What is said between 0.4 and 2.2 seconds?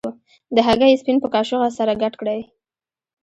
د هګۍ سپین په کاشوغه سره ګډ